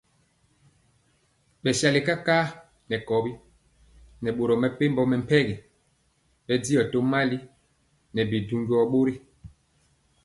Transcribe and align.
Bɛsali 1.63 2.01
kakar 2.07 2.45
nɛ 2.89 2.95
kowi 3.07 3.31
nɛ 4.23 4.29
boro 4.37 4.53
mepempɔ 4.61 5.03
mɛmpegi 5.11 5.55
bɛndiɔ 6.45 6.81
tomali 6.91 7.37
nɛ 8.13 8.21
bi 8.29 8.37
du 8.47 8.55
jɔɔ 8.69 8.83
bori. 8.91 9.13